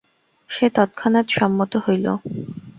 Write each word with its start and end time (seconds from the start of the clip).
সে 0.49 0.65
তৎক্ষণাৎ 0.75 1.27
সম্মত 1.37 1.73
হইল। 1.85 2.05